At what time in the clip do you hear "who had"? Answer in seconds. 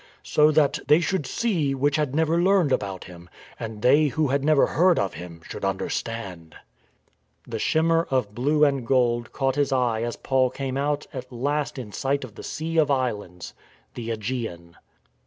4.07-4.43